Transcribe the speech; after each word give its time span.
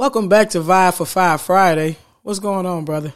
Welcome 0.00 0.30
back 0.30 0.48
to 0.50 0.60
Vibe 0.60 0.94
for 0.94 1.04
Five 1.04 1.42
Friday. 1.42 1.98
What's 2.22 2.38
going 2.38 2.64
on, 2.64 2.86
brother? 2.86 3.12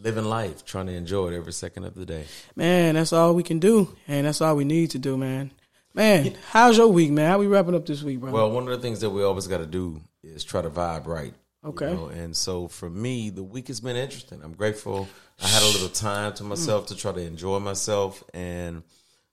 Living 0.00 0.24
life, 0.24 0.64
trying 0.64 0.86
to 0.86 0.92
enjoy 0.92 1.32
it 1.32 1.36
every 1.36 1.52
second 1.52 1.82
of 1.82 1.96
the 1.96 2.06
day. 2.06 2.26
Man, 2.54 2.94
that's 2.94 3.12
all 3.12 3.34
we 3.34 3.42
can 3.42 3.58
do, 3.58 3.96
and 4.06 4.24
that's 4.24 4.40
all 4.40 4.54
we 4.54 4.62
need 4.62 4.92
to 4.92 5.00
do, 5.00 5.16
man. 5.16 5.50
Man, 5.94 6.38
how's 6.50 6.78
your 6.78 6.86
week, 6.86 7.10
man? 7.10 7.28
How 7.28 7.40
we 7.40 7.48
wrapping 7.48 7.74
up 7.74 7.86
this 7.86 8.04
week, 8.04 8.20
brother? 8.20 8.36
Well, 8.36 8.52
one 8.52 8.62
of 8.62 8.70
the 8.70 8.78
things 8.78 9.00
that 9.00 9.10
we 9.10 9.24
always 9.24 9.48
got 9.48 9.58
to 9.58 9.66
do 9.66 10.00
is 10.22 10.44
try 10.44 10.62
to 10.62 10.70
vibe 10.70 11.08
right. 11.08 11.34
you 11.64 11.70
Okay. 11.70 11.92
know? 11.92 12.06
And 12.06 12.36
so 12.36 12.68
for 12.68 12.88
me, 12.88 13.30
the 13.30 13.42
week 13.42 13.66
has 13.66 13.80
been 13.80 13.96
interesting. 13.96 14.42
I'm 14.44 14.52
grateful. 14.54 15.08
I 15.42 15.48
had 15.48 15.64
a 15.64 15.66
little 15.66 15.88
time 15.88 16.34
to 16.34 16.44
myself 16.44 16.86
to 16.86 16.94
try 16.94 17.10
to 17.10 17.20
enjoy 17.20 17.58
myself, 17.58 18.22
and 18.32 18.84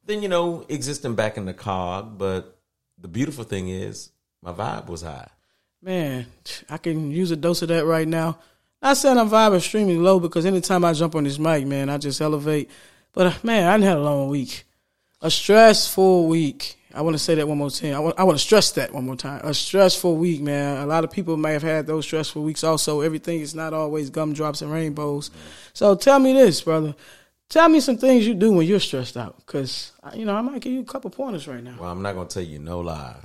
then 0.06 0.24
you 0.24 0.28
know, 0.28 0.66
existing 0.68 1.14
back 1.14 1.38
in 1.38 1.46
the 1.46 1.54
cog. 1.54 2.18
But 2.18 2.58
the 2.98 3.08
beautiful 3.08 3.44
thing 3.44 3.70
is, 3.70 4.10
my 4.42 4.54
vibe 4.54 4.88
was 4.88 5.04
high. 5.04 5.28
Man, 5.82 6.26
I 6.70 6.78
can 6.78 7.12
use 7.12 7.32
a 7.32 7.36
dose 7.36 7.62
of 7.62 7.70
that 7.70 7.86
right 7.86 8.08
now. 8.08 8.40
Not 8.82 8.98
saying 8.98 9.18
I'm 9.18 9.30
vibing 9.30 9.58
extremely 9.58 9.98
low 9.98 10.20
because 10.20 10.46
anytime 10.46 10.86
I 10.86 10.94
jump 10.94 11.16
on 11.16 11.26
this 11.26 11.40
mic, 11.40 11.66
man, 11.66 11.90
I 11.90 11.98
just 11.98 12.22
elevate. 12.22 12.70
But 13.12 13.28
uh, 13.28 13.34
man, 13.44 13.68
I 13.68 13.86
had 13.86 13.98
a 13.98 14.02
long 14.02 14.30
week, 14.30 14.66
a 15.22 15.30
stressful 15.30 16.28
week. 16.28 16.78
I 16.94 17.02
want 17.02 17.14
to 17.16 17.20
say 17.20 17.36
that 17.36 17.48
one 17.48 17.58
more 17.58 17.70
time. 17.70 17.94
I 17.94 18.00
want, 18.00 18.20
I 18.20 18.24
want 18.24 18.40
to 18.40 18.44
stress 18.44 18.72
that 18.72 18.94
one 18.94 19.06
more 19.06 19.16
time. 19.16 19.42
A 19.44 19.54
stressful 19.54 20.16
week, 20.16 20.42
man. 20.42 20.78
A 20.78 20.86
lot 20.88 21.04
of 21.04 21.12
people 21.12 21.38
may 21.38 21.54
have 21.54 21.62
had 21.62 21.86
those 21.86 22.06
stressful 22.06 22.42
weeks. 22.42 22.64
Also, 22.64 23.02
everything 23.02 23.42
is 23.42 23.54
not 23.54 23.74
always 23.74 24.10
gumdrops 24.10 24.62
and 24.62 24.72
rainbows. 24.72 25.30
So 25.74 25.96
tell 25.96 26.18
me 26.20 26.34
this, 26.34 26.62
brother. 26.62 26.96
Tell 27.50 27.68
me 27.68 27.80
some 27.80 27.98
things 27.98 28.28
you 28.28 28.34
do 28.34 28.52
when 28.54 28.68
you're 28.68 28.80
stressed 28.80 29.18
out, 29.18 29.38
because 29.38 29.92
you 30.14 30.24
know 30.24 30.36
I 30.36 30.42
might 30.42 30.62
give 30.62 30.72
you 30.72 30.82
a 30.82 30.86
couple 30.86 31.10
pointers 31.10 31.48
right 31.48 31.64
now. 31.64 31.78
Well, 31.80 31.90
I'm 31.90 32.02
not 32.02 32.14
gonna 32.14 32.30
tell 32.30 32.44
you 32.44 32.60
no 32.60 32.80
lie. 32.80 33.18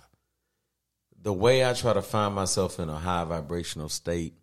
The 1.24 1.32
way 1.32 1.64
I 1.64 1.72
try 1.72 1.92
to 1.92 2.02
find 2.02 2.34
myself 2.34 2.78
in 2.78 2.88
a 2.88 2.96
high 2.96 3.24
vibrational 3.24 3.88
state, 3.88 4.34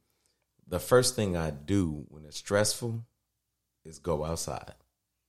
the 0.67 0.79
first 0.79 1.15
thing 1.15 1.37
I 1.37 1.51
do 1.51 2.05
when 2.09 2.25
it's 2.25 2.37
stressful 2.37 3.05
is 3.85 3.99
go 3.99 4.25
outside. 4.25 4.73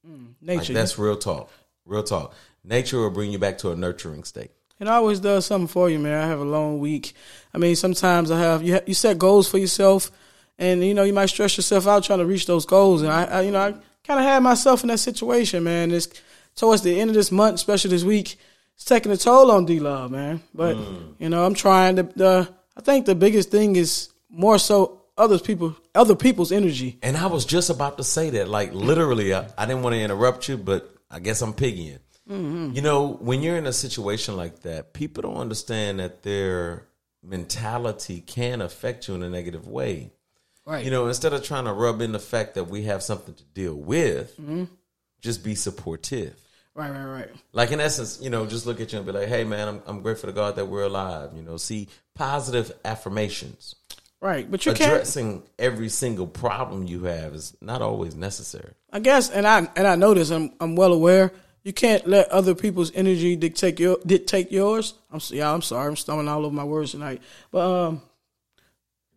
Mm, 0.07 0.35
like 0.43 0.59
Nature, 0.59 0.73
that's 0.73 0.99
real 0.99 1.17
talk. 1.17 1.51
Real 1.85 2.03
talk. 2.03 2.35
Nature 2.65 2.99
will 2.99 3.11
bring 3.11 3.31
you 3.31 3.39
back 3.39 3.59
to 3.59 3.71
a 3.71 3.77
nurturing 3.77 4.25
state. 4.25 4.51
It 4.81 4.89
always 4.89 5.21
does 5.21 5.47
something 5.47 5.69
for 5.69 5.89
you, 5.89 5.99
man. 5.99 6.25
I 6.25 6.27
have 6.27 6.41
a 6.41 6.45
long 6.45 6.81
week. 6.81 7.13
I 7.55 7.59
mean, 7.59 7.77
sometimes 7.77 8.31
I 8.31 8.41
have 8.41 8.63
you. 8.63 8.75
Ha- 8.75 8.85
you 8.87 8.95
set 8.95 9.19
goals 9.19 9.49
for 9.49 9.59
yourself, 9.59 10.11
and 10.59 10.85
you 10.85 10.95
know 10.95 11.05
you 11.05 11.13
might 11.13 11.27
stress 11.27 11.57
yourself 11.57 11.87
out 11.87 12.03
trying 12.03 12.19
to 12.19 12.27
reach 12.27 12.47
those 12.47 12.67
goals. 12.67 13.03
And 13.03 13.13
I, 13.13 13.25
I 13.25 13.41
you 13.43 13.53
know, 13.53 13.61
I 13.61 13.73
kind 14.05 14.19
of 14.19 14.25
had 14.25 14.43
myself 14.43 14.83
in 14.83 14.89
that 14.89 14.99
situation, 14.99 15.63
man. 15.65 15.93
It's 15.93 16.09
towards 16.57 16.83
the 16.83 16.99
end 16.99 17.11
of 17.11 17.15
this 17.15 17.31
month, 17.31 17.57
especially 17.57 17.91
this 17.91 18.05
week, 18.05 18.39
it's 18.75 18.85
taking 18.85 19.13
a 19.13 19.17
toll 19.17 19.51
on 19.51 19.65
D 19.65 19.81
Love, 19.81 20.11
man. 20.11 20.43
But 20.55 20.77
mm. 20.77 21.15
you 21.19 21.29
know, 21.29 21.45
I'm 21.45 21.55
trying 21.55 21.97
to. 21.97 22.03
The, 22.03 22.49
I 22.77 22.81
think 22.81 23.07
the 23.07 23.15
biggest 23.15 23.51
thing 23.51 23.77
is 23.77 24.11
more 24.31 24.59
so 24.59 25.03
other 25.17 25.39
people, 25.39 25.77
other 25.95 26.17
people's 26.17 26.53
energy. 26.53 26.99
And 27.03 27.17
I 27.17 27.27
was 27.27 27.45
just 27.45 27.71
about 27.71 27.99
to 27.99 28.05
say 28.05 28.31
that. 28.31 28.49
Like 28.49 28.73
literally, 28.73 29.35
I, 29.35 29.49
I 29.59 29.67
didn't 29.67 29.83
want 29.83 29.95
to 29.95 30.01
interrupt 30.01 30.49
you, 30.49 30.57
but 30.57 30.95
I 31.11 31.21
guess 31.21 31.43
I'm 31.43 31.53
piggying. 31.53 31.99
Mm-hmm. 32.29 32.73
You 32.75 32.83
know, 32.83 33.09
when 33.21 33.43
you're 33.43 33.57
in 33.57 33.67
a 33.67 33.73
situation 33.73 34.37
like 34.37 34.61
that, 34.61 34.93
people 34.93 35.23
don't 35.23 35.37
understand 35.37 35.99
that 35.99 36.23
their 36.23 36.87
mentality 37.23 38.21
can 38.21 38.63
affect 38.63 39.09
you 39.09 39.15
in 39.15 39.23
a 39.23 39.31
negative 39.31 39.69
way. 39.69 40.13
Right. 40.65 40.85
You 40.85 40.91
know, 40.91 41.09
instead 41.09 41.33
of 41.33 41.43
trying 41.43 41.65
to 41.65 41.73
rub 41.73 42.01
in 42.01 42.13
the 42.13 42.21
fact 42.21 42.55
that 42.55 42.65
we 42.65 42.85
have 42.85 43.03
something 43.03 43.35
to 43.35 43.45
deal 43.45 43.75
with, 43.75 44.33
mm-hmm. 44.35 44.65
just 45.21 45.43
be 45.43 45.55
supportive. 45.55 46.37
Right. 46.75 46.91
Right. 46.91 47.05
Right. 47.05 47.29
Like 47.53 47.71
in 47.71 47.81
essence, 47.81 48.19
you 48.23 48.31
know, 48.31 48.47
just 48.47 48.65
look 48.67 48.81
at 48.81 48.93
you 48.93 48.99
and 48.99 49.07
be 49.07 49.13
like, 49.13 49.29
"Hey, 49.29 49.45
man, 49.45 49.69
I'm 49.69 49.83
I'm 49.87 50.01
grateful 50.01 50.29
to 50.29 50.33
God 50.33 50.57
that 50.57 50.67
we're 50.67 50.85
alive." 50.85 51.31
You 51.37 51.43
know, 51.43 51.57
see 51.59 51.89
positive 52.15 52.73
affirmations. 52.85 53.75
Right. 54.21 54.51
But 54.51 54.65
you 54.65 54.73
can't. 54.73 54.91
Addressing 54.93 55.43
every 55.59 55.89
single 55.91 56.27
problem 56.27 56.87
you 56.87 57.05
have 57.05 57.35
is 57.35 57.55
not 57.61 57.83
always 57.83 58.15
necessary. 58.15 58.73
I 58.93 59.01
guess, 59.01 59.29
and 59.31 59.47
I 59.47 59.69
and 59.77 59.87
I 59.87 59.97
know 59.97 60.15
this. 60.15 60.31
I'm 60.31 60.53
I'm 60.61 60.75
well 60.77 60.93
aware. 60.93 61.33
You 61.63 61.73
can't 61.73 62.07
let 62.09 62.29
other 62.31 62.55
people's 62.55 62.91
energy 62.95 63.37
dictate 63.37 63.79
your 63.79 63.99
dictate 64.07 64.51
yours. 64.51 64.95
I'm 65.13 65.21
yeah. 65.29 65.53
I'm 65.53 65.63
sorry. 65.63 65.89
I'm 65.89 65.97
stumbling 65.97 66.29
all 66.29 66.47
over 66.47 66.55
my 66.55 66.65
words 66.65 66.93
tonight. 66.93 67.21
But 67.51 67.87
um, 67.89 68.03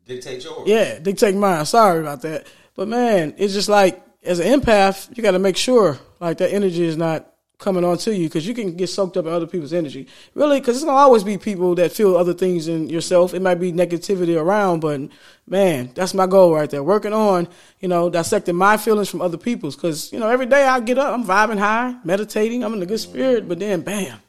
Dictate 0.06 0.44
yours. 0.44 0.68
yeah, 0.68 1.00
dictate 1.00 1.36
mine. 1.36 1.66
Sorry 1.66 2.02
about 2.02 2.22
that. 2.24 2.48
But 2.76 2.90
man, 2.90 3.34
it's 3.38 3.54
just 3.54 3.70
like 3.70 4.04
as 4.24 4.40
an 4.40 4.60
empath, 4.60 5.16
you 5.16 5.24
got 5.24 5.32
to 5.32 5.40
make 5.40 5.56
sure 5.58 5.98
like 6.20 6.38
that 6.40 6.52
energy 6.52 6.84
is 6.84 6.98
not 6.98 7.32
coming 7.58 7.84
on 7.84 7.98
to 8.00 8.16
you 8.16 8.28
because 8.28 8.48
you 8.48 8.54
can 8.54 8.76
get 8.76 8.88
soaked 8.88 9.18
up 9.18 9.26
in 9.26 9.32
other 9.32 9.48
people's 9.48 9.74
energy. 9.74 10.08
Really, 10.34 10.60
because 10.60 10.76
it's 10.76 10.86
gonna 10.86 10.98
always 10.98 11.24
be 11.24 11.38
people 11.38 11.76
that 11.76 11.92
feel 11.92 12.16
other 12.18 12.34
things 12.34 12.68
in 12.68 12.90
yourself. 12.90 13.34
It 13.34 13.42
might 13.42 13.56
be 13.56 13.72
negativity 13.72 14.40
around, 14.40 14.82
but 14.82 15.02
man, 15.48 15.92
that's 15.96 16.14
my 16.14 16.28
goal 16.28 16.54
right 16.54 16.70
there. 16.70 16.84
Working 16.84 17.14
on, 17.14 17.48
you 17.80 17.88
know, 17.88 18.10
dissecting 18.10 18.56
my 18.56 18.78
feelings 18.78 19.10
from 19.10 19.22
other 19.22 19.38
people's. 19.38 19.76
Because 19.76 20.12
you 20.12 20.20
know, 20.20 20.30
every 20.30 20.46
day 20.46 20.66
I 20.66 20.80
get 20.80 20.98
up, 20.98 21.14
I'm 21.14 21.26
vibing 21.26 21.60
high, 21.60 21.96
meditating, 22.04 22.64
I'm 22.64 22.74
in 22.74 22.84
a 22.84 22.86
good 22.86 23.00
spirit, 23.00 23.48
but 23.48 23.60
then 23.60 23.82
bam, 23.82 24.20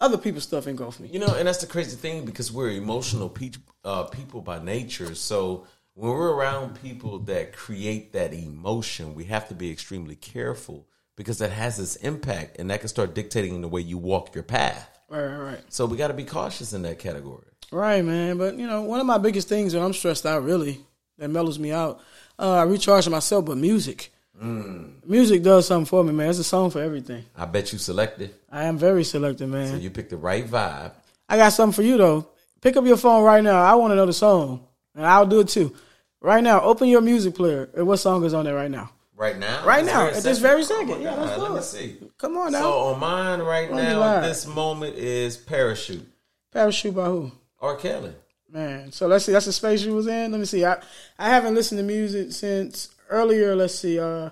other 0.00 0.18
people's 0.18 0.44
stuff 0.44 0.66
engulf 0.66 1.00
me. 1.00 1.08
You 1.08 1.18
know, 1.18 1.34
and 1.34 1.48
that's 1.48 1.58
the 1.58 1.66
crazy 1.66 1.96
thing 1.96 2.24
because 2.24 2.52
we're 2.52 2.70
emotional 2.70 3.28
pe- 3.28 3.52
uh, 3.84 4.04
people 4.04 4.40
by 4.40 4.62
nature. 4.62 5.14
So 5.14 5.66
when 5.94 6.10
we're 6.10 6.32
around 6.32 6.80
people 6.80 7.18
that 7.20 7.52
create 7.52 8.12
that 8.12 8.32
emotion, 8.32 9.14
we 9.14 9.24
have 9.24 9.48
to 9.48 9.54
be 9.54 9.70
extremely 9.70 10.16
careful 10.16 10.86
because 11.16 11.38
that 11.38 11.52
has 11.52 11.76
this 11.76 11.96
impact 11.96 12.58
and 12.58 12.70
that 12.70 12.80
can 12.80 12.88
start 12.88 13.14
dictating 13.14 13.60
the 13.60 13.68
way 13.68 13.80
you 13.80 13.98
walk 13.98 14.34
your 14.34 14.44
path. 14.44 14.88
Right, 15.08 15.24
right, 15.24 15.38
right. 15.38 15.60
So 15.68 15.86
we 15.86 15.96
got 15.96 16.08
to 16.08 16.14
be 16.14 16.24
cautious 16.24 16.72
in 16.72 16.82
that 16.82 16.98
category. 16.98 17.46
Right, 17.72 18.04
man. 18.04 18.38
But 18.38 18.56
you 18.56 18.66
know, 18.66 18.82
one 18.82 19.00
of 19.00 19.06
my 19.06 19.18
biggest 19.18 19.48
things 19.48 19.74
when 19.74 19.82
I'm 19.82 19.92
stressed 19.92 20.26
out, 20.26 20.44
really, 20.44 20.80
that 21.18 21.28
mellows 21.28 21.58
me 21.58 21.72
out, 21.72 22.00
uh, 22.38 22.54
I 22.54 22.62
recharge 22.62 23.08
myself. 23.08 23.44
But 23.44 23.58
music, 23.58 24.12
music 24.40 25.42
does 25.42 25.66
something 25.66 25.86
for 25.86 26.02
me, 26.02 26.12
man. 26.12 26.30
It's 26.30 26.38
a 26.38 26.44
song 26.44 26.70
for 26.70 26.80
everything. 26.80 27.24
I 27.36 27.44
bet 27.44 27.72
you 27.72 27.78
selective. 27.78 28.32
I 28.50 28.64
am 28.64 28.78
very 28.78 29.04
selective, 29.04 29.48
man. 29.48 29.68
So 29.68 29.76
you 29.76 29.90
picked 29.90 30.10
the 30.10 30.16
right 30.16 30.46
vibe. 30.46 30.92
I 31.28 31.36
got 31.36 31.52
something 31.52 31.74
for 31.74 31.82
you 31.82 31.96
though. 31.96 32.28
Pick 32.60 32.76
up 32.76 32.84
your 32.84 32.96
phone 32.96 33.22
right 33.22 33.42
now. 33.42 33.62
I 33.62 33.74
want 33.74 33.92
to 33.92 33.96
know 33.96 34.06
the 34.06 34.12
song, 34.12 34.66
and 34.94 35.06
I'll 35.06 35.26
do 35.26 35.40
it 35.40 35.48
too. 35.48 35.74
Right 36.20 36.42
now, 36.42 36.60
open 36.60 36.88
your 36.88 37.00
music 37.00 37.34
player. 37.34 37.70
And 37.74 37.86
what 37.86 37.96
song 37.96 38.24
is 38.24 38.34
on 38.34 38.44
there 38.44 38.54
right 38.54 38.70
now? 38.70 38.90
Right 39.20 39.38
now? 39.38 39.66
Right 39.66 39.84
now, 39.84 40.06
at 40.06 40.22
this 40.22 40.38
very 40.38 40.62
Oh 40.62 40.64
second. 40.64 40.88
my 40.88 40.96
Yeah, 40.98 41.14
let's 41.14 41.36
do 41.36 41.42
Let 41.42 41.52
me 41.52 41.58
it. 41.58 41.62
see. 41.62 41.96
Come 42.16 42.38
on 42.38 42.52
now. 42.52 42.60
So 42.62 42.72
on 42.72 43.00
mine 43.00 43.40
right 43.40 43.70
now, 43.70 44.02
at 44.02 44.20
this 44.22 44.46
moment 44.46 44.96
is 44.96 45.36
Parachute. 45.36 46.08
Parachute 46.50 46.94
by 46.94 47.04
who? 47.04 47.30
R. 47.60 47.76
Kelly. 47.76 48.14
Man, 48.50 48.90
so 48.92 49.06
let's 49.08 49.26
see. 49.26 49.32
That's 49.32 49.44
the 49.44 49.52
space 49.52 49.82
you 49.82 49.94
was 49.94 50.06
in. 50.06 50.32
Let 50.32 50.38
me 50.38 50.46
see. 50.46 50.64
I 50.64 50.78
I 51.18 51.28
haven't 51.28 51.54
listened 51.54 51.78
to 51.80 51.84
music 51.84 52.32
since 52.32 52.88
earlier. 53.10 53.54
Let's 53.54 53.74
see. 53.74 54.00
Uh, 54.00 54.30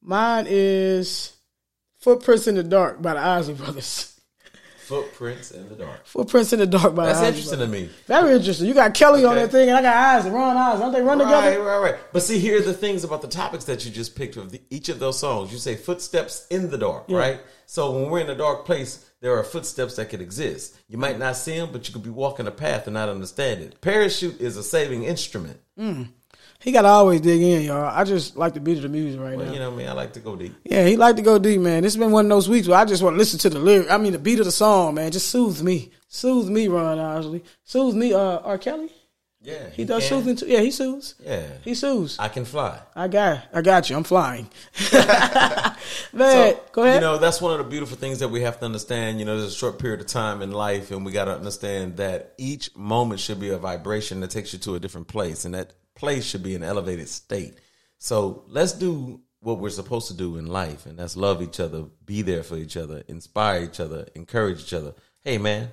mine 0.00 0.46
is 0.48 1.32
"Footprints 1.98 2.46
in 2.46 2.54
the 2.54 2.62
Dark" 2.62 3.02
by 3.02 3.14
the 3.14 3.20
Isley 3.20 3.54
Brothers. 3.54 4.14
Footprints 4.88 5.50
in 5.50 5.68
the 5.68 5.74
dark. 5.74 6.06
"Footprints 6.06 6.52
in 6.52 6.58
the 6.60 6.66
Dark" 6.66 6.94
by 6.94 7.06
That's 7.06 7.20
interesting 7.22 7.58
to 7.60 7.66
me. 7.66 7.90
Very 8.06 8.34
interesting. 8.36 8.66
You 8.66 8.74
got 8.74 8.94
Kelly 8.94 9.24
on 9.24 9.36
that 9.36 9.50
thing, 9.50 9.68
and 9.68 9.76
I 9.78 9.82
got 9.82 9.96
Isley. 9.96 10.30
Ron 10.30 10.56
Isley. 10.56 10.80
Don't 10.80 10.92
they 10.92 11.02
run 11.02 11.18
Right, 11.18 11.24
together? 11.50 11.62
right, 11.62 11.78
right. 11.78 11.92
right. 11.92 12.00
But 12.12 12.22
see, 12.22 12.38
here 12.38 12.58
are 12.58 12.62
the 12.62 12.72
things 12.74 13.04
about 13.04 13.22
the 13.22 13.28
topics 13.28 13.64
that 13.64 13.84
you 13.84 13.90
just 13.90 14.16
picked 14.16 14.36
of 14.36 14.50
the, 14.50 14.60
each 14.70 14.88
of 14.88 14.98
those 14.98 15.18
songs. 15.18 15.52
You 15.52 15.58
say 15.58 15.76
footsteps 15.76 16.46
in 16.50 16.70
the 16.70 16.78
dark, 16.78 17.04
right? 17.08 17.40
So 17.66 17.90
when 17.92 18.10
we're 18.10 18.20
in 18.20 18.30
a 18.30 18.34
dark 18.34 18.64
place, 18.64 19.04
there 19.20 19.36
are 19.36 19.44
footsteps 19.44 19.96
that 19.96 20.08
could 20.08 20.20
exist. 20.22 20.76
You 20.88 20.96
might 20.96 21.18
not 21.18 21.36
see 21.36 21.58
them, 21.58 21.68
but 21.72 21.86
you 21.86 21.92
could 21.92 22.02
be 22.04 22.08
walking 22.10 22.46
a 22.46 22.50
path 22.50 22.86
and 22.86 22.94
not 22.94 23.08
understand 23.10 23.60
it. 23.62 23.80
Parachute 23.80 24.40
is 24.40 24.56
a 24.56 24.62
saving 24.62 25.04
instrument. 25.04 25.60
Mm. 25.78 26.08
He 26.60 26.72
got 26.72 26.82
to 26.82 26.88
always 26.88 27.20
dig 27.20 27.40
in, 27.40 27.62
y'all. 27.62 27.84
I 27.84 28.02
just 28.04 28.36
like 28.36 28.52
the 28.54 28.60
beat 28.60 28.78
of 28.78 28.82
the 28.82 28.88
music 28.88 29.20
right 29.20 29.36
Well, 29.36 29.46
now. 29.46 29.52
you 29.52 29.58
know 29.60 29.70
me, 29.70 29.76
I 29.84 29.86
mean? 29.86 29.88
I 29.90 29.92
like 29.92 30.12
to 30.14 30.20
go 30.20 30.34
deep. 30.34 30.54
Yeah, 30.64 30.84
he 30.86 30.96
like 30.96 31.14
to 31.16 31.22
go 31.22 31.38
deep, 31.38 31.60
man. 31.60 31.82
This 31.84 31.94
has 31.94 32.00
been 32.00 32.10
one 32.10 32.24
of 32.26 32.30
those 32.30 32.48
weeks 32.48 32.66
where 32.66 32.78
I 32.78 32.84
just 32.84 33.02
want 33.02 33.14
to 33.14 33.18
listen 33.18 33.38
to 33.40 33.50
the 33.50 33.60
lyric. 33.60 33.90
I 33.90 33.96
mean, 33.96 34.12
the 34.12 34.18
beat 34.18 34.40
of 34.40 34.44
the 34.44 34.50
song, 34.52 34.94
man. 34.96 35.12
Just 35.12 35.28
soothes 35.28 35.62
me. 35.62 35.92
Soothes 36.08 36.50
me, 36.50 36.66
Ron 36.66 36.98
Isley. 36.98 37.44
Soothes 37.62 37.94
me, 37.94 38.12
uh, 38.12 38.38
R. 38.40 38.58
Kelly. 38.58 38.90
Yeah, 39.40 39.70
He 39.70 39.84
does 39.84 40.08
can. 40.08 40.18
soothing 40.18 40.34
too. 40.36 40.46
Yeah, 40.48 40.58
he 40.60 40.72
soothes. 40.72 41.14
Yeah, 41.24 41.46
He 41.62 41.74
soothes. 41.74 42.18
I 42.18 42.26
can 42.28 42.44
fly. 42.44 42.80
I 42.96 43.06
got, 43.06 43.44
I 43.54 43.62
got 43.62 43.88
you. 43.88 43.96
I'm 43.96 44.02
flying. 44.02 44.48
man, 44.92 45.74
So, 46.12 46.60
go 46.72 46.82
ahead. 46.82 46.94
You 46.96 47.00
know, 47.00 47.18
that's 47.18 47.40
one 47.40 47.52
of 47.52 47.58
the 47.58 47.64
beautiful 47.70 47.96
things 47.96 48.18
that 48.18 48.28
we 48.28 48.40
have 48.42 48.58
to 48.58 48.64
understand. 48.66 49.20
You 49.20 49.26
know, 49.26 49.38
there's 49.38 49.52
a 49.52 49.56
short 49.56 49.78
period 49.78 50.00
of 50.00 50.06
time 50.08 50.42
in 50.42 50.50
life, 50.50 50.90
and 50.90 51.04
we 51.06 51.12
got 51.12 51.26
to 51.26 51.34
understand 51.36 51.98
that 51.98 52.34
each 52.36 52.74
moment 52.76 53.20
should 53.20 53.38
be 53.38 53.50
a 53.50 53.58
vibration 53.58 54.20
that 54.20 54.30
takes 54.30 54.52
you 54.52 54.58
to 54.60 54.74
a 54.74 54.80
different 54.80 55.06
place, 55.06 55.44
and 55.44 55.54
that 55.54 55.72
place 55.98 56.24
should 56.24 56.42
be 56.42 56.54
an 56.54 56.62
elevated 56.62 57.08
state. 57.08 57.58
So 57.98 58.44
let's 58.48 58.72
do 58.72 59.20
what 59.40 59.58
we're 59.58 59.70
supposed 59.70 60.08
to 60.08 60.14
do 60.14 60.36
in 60.36 60.46
life, 60.46 60.86
and 60.86 60.98
that's 60.98 61.16
love 61.16 61.42
each 61.42 61.60
other, 61.60 61.84
be 62.04 62.22
there 62.22 62.42
for 62.42 62.56
each 62.56 62.76
other, 62.76 63.02
inspire 63.08 63.62
each 63.62 63.80
other, 63.80 64.06
encourage 64.14 64.60
each 64.60 64.72
other. 64.72 64.94
Hey, 65.20 65.38
man, 65.38 65.70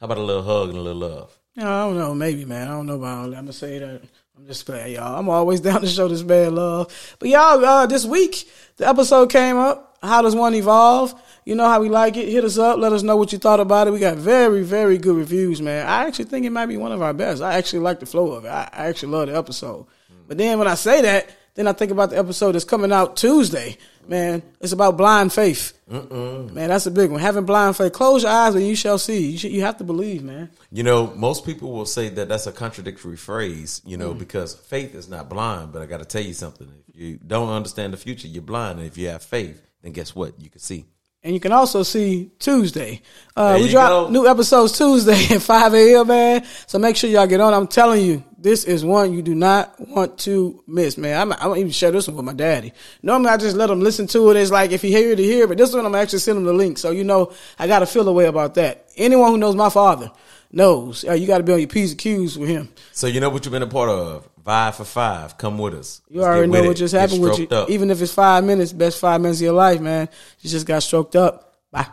how 0.00 0.06
about 0.06 0.18
a 0.18 0.22
little 0.22 0.42
hug 0.42 0.70
and 0.70 0.78
a 0.78 0.82
little 0.82 1.08
love? 1.08 1.38
I 1.56 1.62
don't 1.62 1.98
know, 1.98 2.14
maybe, 2.14 2.44
man. 2.44 2.68
I 2.68 2.70
don't 2.70 2.86
know 2.86 2.96
about 2.96 3.18
all 3.18 3.30
that. 3.30 3.36
I'm 3.36 3.44
gonna 3.44 3.52
say 3.52 3.78
that. 3.78 4.02
I'm 4.36 4.46
just 4.46 4.64
playing, 4.64 4.94
y'all. 4.94 5.18
I'm 5.18 5.28
always 5.28 5.60
down 5.68 5.80
to 5.80 5.86
show 5.86 6.08
this 6.08 6.22
man 6.22 6.54
love. 6.54 7.16
But 7.18 7.28
y'all, 7.28 7.64
uh, 7.64 7.86
this 7.86 8.04
week 8.04 8.48
the 8.76 8.88
episode 8.88 9.30
came 9.30 9.56
up. 9.56 9.98
How 10.02 10.22
does 10.22 10.36
one 10.36 10.54
evolve? 10.54 11.20
You 11.48 11.54
know 11.54 11.66
how 11.66 11.80
we 11.80 11.88
like 11.88 12.18
it. 12.18 12.28
Hit 12.28 12.44
us 12.44 12.58
up. 12.58 12.78
Let 12.78 12.92
us 12.92 13.02
know 13.02 13.16
what 13.16 13.32
you 13.32 13.38
thought 13.38 13.58
about 13.58 13.88
it. 13.88 13.92
We 13.92 14.00
got 14.00 14.18
very, 14.18 14.62
very 14.62 14.98
good 14.98 15.16
reviews, 15.16 15.62
man. 15.62 15.86
I 15.86 16.04
actually 16.06 16.26
think 16.26 16.44
it 16.44 16.50
might 16.50 16.66
be 16.66 16.76
one 16.76 16.92
of 16.92 17.00
our 17.00 17.14
best. 17.14 17.40
I 17.40 17.54
actually 17.54 17.78
like 17.78 18.00
the 18.00 18.04
flow 18.04 18.32
of 18.32 18.44
it. 18.44 18.48
I, 18.48 18.68
I 18.70 18.86
actually 18.88 19.12
love 19.12 19.28
the 19.28 19.36
episode. 19.38 19.86
But 20.26 20.36
then 20.36 20.58
when 20.58 20.68
I 20.68 20.74
say 20.74 21.00
that, 21.00 21.30
then 21.54 21.66
I 21.66 21.72
think 21.72 21.90
about 21.90 22.10
the 22.10 22.18
episode 22.18 22.52
that's 22.52 22.66
coming 22.66 22.92
out 22.92 23.16
Tuesday. 23.16 23.78
Man, 24.06 24.42
it's 24.60 24.72
about 24.72 24.98
blind 24.98 25.32
faith. 25.32 25.72
Mm-mm. 25.90 26.52
Man, 26.52 26.68
that's 26.68 26.84
a 26.84 26.90
big 26.90 27.10
one. 27.10 27.18
Having 27.18 27.46
blind 27.46 27.78
faith. 27.78 27.94
Close 27.94 28.24
your 28.24 28.32
eyes 28.32 28.54
and 28.54 28.66
you 28.66 28.76
shall 28.76 28.98
see. 28.98 29.30
You, 29.30 29.38
should, 29.38 29.50
you 29.50 29.62
have 29.62 29.78
to 29.78 29.84
believe, 29.84 30.22
man. 30.22 30.50
You 30.70 30.82
know, 30.82 31.14
most 31.16 31.46
people 31.46 31.72
will 31.72 31.86
say 31.86 32.10
that 32.10 32.28
that's 32.28 32.46
a 32.46 32.52
contradictory 32.52 33.16
phrase, 33.16 33.80
you 33.86 33.96
know, 33.96 34.12
mm. 34.12 34.18
because 34.18 34.54
faith 34.54 34.94
is 34.94 35.08
not 35.08 35.30
blind. 35.30 35.72
But 35.72 35.80
I 35.80 35.86
got 35.86 36.00
to 36.00 36.04
tell 36.04 36.22
you 36.22 36.34
something. 36.34 36.70
If 36.90 37.00
you 37.00 37.18
don't 37.26 37.48
understand 37.48 37.94
the 37.94 37.96
future, 37.96 38.28
you're 38.28 38.42
blind. 38.42 38.80
And 38.80 38.86
if 38.86 38.98
you 38.98 39.08
have 39.08 39.22
faith, 39.22 39.62
then 39.80 39.92
guess 39.92 40.14
what? 40.14 40.38
You 40.38 40.50
can 40.50 40.60
see. 40.60 40.84
And 41.24 41.34
you 41.34 41.40
can 41.40 41.50
also 41.50 41.82
see 41.82 42.30
Tuesday. 42.38 43.02
Uh, 43.34 43.58
we 43.60 43.68
drop 43.68 43.88
go. 43.88 44.08
new 44.08 44.26
episodes 44.28 44.78
Tuesday 44.78 45.24
at 45.34 45.42
5 45.42 45.74
a.m., 45.74 46.06
man. 46.06 46.46
So 46.68 46.78
make 46.78 46.96
sure 46.96 47.10
y'all 47.10 47.26
get 47.26 47.40
on. 47.40 47.52
I'm 47.52 47.66
telling 47.66 48.04
you, 48.04 48.22
this 48.38 48.62
is 48.62 48.84
one 48.84 49.12
you 49.12 49.20
do 49.20 49.34
not 49.34 49.80
want 49.80 50.16
to 50.20 50.62
miss, 50.68 50.96
man. 50.96 51.20
I'm, 51.20 51.32
I 51.32 51.44
don't 51.44 51.58
even 51.58 51.72
share 51.72 51.90
this 51.90 52.06
one 52.06 52.16
with 52.16 52.24
my 52.24 52.32
daddy. 52.34 52.72
Normally, 53.02 53.30
I 53.30 53.36
just 53.36 53.56
let 53.56 53.68
him 53.68 53.80
listen 53.80 54.06
to 54.08 54.30
it. 54.30 54.36
It's 54.36 54.52
like 54.52 54.70
if 54.70 54.80
he 54.80 54.92
hear 54.92 55.10
it, 55.10 55.18
he 55.18 55.24
hear. 55.24 55.48
But 55.48 55.58
this 55.58 55.74
one, 55.74 55.84
I'm 55.84 55.94
actually 55.96 56.20
sending 56.20 56.44
him 56.44 56.46
the 56.46 56.52
link. 56.52 56.78
So, 56.78 56.92
you 56.92 57.02
know, 57.02 57.32
I 57.58 57.66
got 57.66 57.80
to 57.80 57.86
feel 57.86 58.08
a 58.08 58.12
way 58.12 58.26
about 58.26 58.54
that. 58.54 58.88
Anyone 58.96 59.32
who 59.32 59.38
knows 59.38 59.56
my 59.56 59.70
father 59.70 60.12
knows 60.52 61.04
uh, 61.04 61.12
you 61.12 61.26
got 61.26 61.38
to 61.38 61.44
be 61.44 61.52
on 61.52 61.58
your 61.58 61.68
P's 61.68 61.90
and 61.90 61.98
Q's 61.98 62.38
with 62.38 62.48
him. 62.48 62.68
So, 62.92 63.08
you 63.08 63.18
know 63.18 63.28
what 63.28 63.44
you've 63.44 63.52
been 63.52 63.62
a 63.62 63.66
part 63.66 63.90
of? 63.90 64.28
Five 64.48 64.76
for 64.76 64.84
five. 64.84 65.36
Come 65.36 65.58
with 65.58 65.74
us. 65.74 66.00
You 66.08 66.22
Let's 66.22 66.26
already 66.28 66.50
know 66.50 66.62
what 66.64 66.76
just 66.78 66.94
happened 66.94 67.20
with 67.20 67.38
you. 67.38 67.48
Up. 67.48 67.68
Even 67.68 67.90
if 67.90 68.00
it's 68.00 68.14
five 68.14 68.42
minutes, 68.42 68.72
best 68.72 68.98
five 68.98 69.20
minutes 69.20 69.40
of 69.40 69.44
your 69.44 69.52
life, 69.52 69.78
man. 69.78 70.08
You 70.40 70.48
just 70.48 70.66
got 70.66 70.82
stroked 70.82 71.16
up. 71.16 71.47